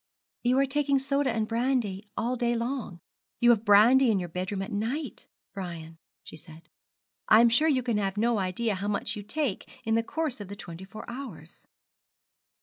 [0.41, 3.01] 'You are taking soda and brandy all day long.
[3.39, 6.69] You have brandy in your bedroom at night, Brian,' she said.
[7.27, 10.41] 'I am sure you can have no idea how much you take in the course
[10.41, 11.67] of the twenty four hours.'